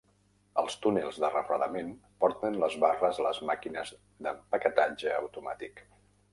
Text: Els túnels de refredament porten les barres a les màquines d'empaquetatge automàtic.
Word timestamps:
Els 0.61 0.77
túnels 0.85 1.19
de 1.23 1.29
refredament 1.33 1.91
porten 2.25 2.57
les 2.65 2.79
barres 2.85 3.21
a 3.25 3.29
les 3.29 3.43
màquines 3.53 3.95
d'empaquetatge 4.25 5.15
automàtic. 5.23 5.89